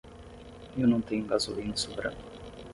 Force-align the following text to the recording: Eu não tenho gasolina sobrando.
Eu 0.75 0.87
não 0.87 0.99
tenho 0.99 1.27
gasolina 1.27 1.77
sobrando. 1.77 2.17